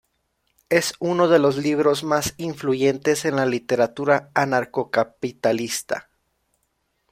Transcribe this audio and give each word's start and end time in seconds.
Es 0.69 0.95
uno 0.99 1.27
de 1.27 1.37
los 1.37 1.57
libros 1.57 2.03
más 2.03 2.33
influyentes 2.37 3.23
en 3.23 3.35
la 3.35 3.45
literatura 3.45 4.31
anarcocapitalista. 4.33 6.09